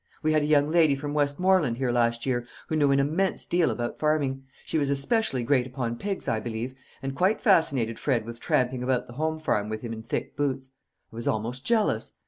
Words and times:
We 0.23 0.33
had 0.33 0.41
a 0.41 0.47
young 0.47 0.67
lady 0.71 0.95
from 0.95 1.13
Westmoreland 1.13 1.77
here 1.77 1.91
last 1.91 2.25
year 2.25 2.47
who 2.69 2.75
knew 2.75 2.89
an 2.89 2.99
immense 2.99 3.45
deal 3.45 3.69
about 3.69 3.99
farming. 3.99 4.45
She 4.65 4.79
was 4.79 4.89
especially 4.89 5.43
great 5.43 5.67
upon 5.67 5.97
pigs, 5.99 6.27
I 6.27 6.39
believe, 6.39 6.73
and 7.03 7.15
quite 7.15 7.39
fascinated 7.39 7.99
Fred 7.99 8.25
by 8.25 8.31
tramping 8.31 8.81
about 8.81 9.05
the 9.05 9.13
home 9.13 9.37
farm 9.37 9.69
with 9.69 9.81
him 9.83 9.93
in 9.93 10.01
thick 10.01 10.35
boots. 10.35 10.71
I 11.11 11.15
was 11.17 11.27
almost 11.27 11.67
jealous. 11.67 12.13